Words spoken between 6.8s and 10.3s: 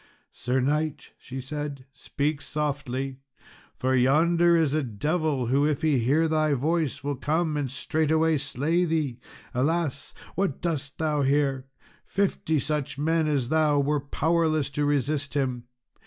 will come and straightway slay thee. Alas!